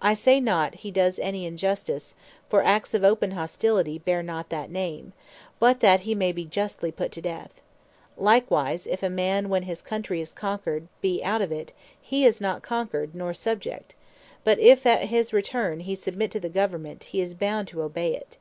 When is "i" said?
0.00-0.14